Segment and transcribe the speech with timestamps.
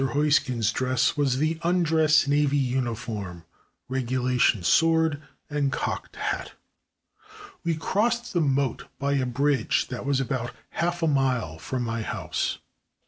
[0.13, 3.43] Heusken's dress was the undress navy uniform,
[3.87, 6.53] regulation sword and cocked hat.
[7.63, 12.01] We crossed the moat by a bridge that was about half a mile from my
[12.01, 12.57] house.